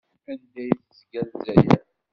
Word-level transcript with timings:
Anda 0.31 0.63
i 0.67 0.69
d-tezga 0.77 1.21
Lezzayer? 1.27 1.81